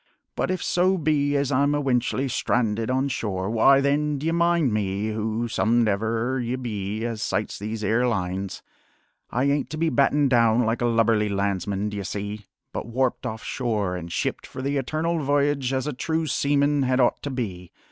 [0.35, 5.09] But if so be as I'm ewentually stranded on shore, why then, d'ye mind me,
[5.09, 8.63] who somedever ye be as sights these 'ere lines,
[9.29, 13.43] I ain't to be battened down like a lubberly landsman, d'ye see, but warped off
[13.43, 17.71] shore an' shipped for the Eternal V'yage as a true seaman had ought to be.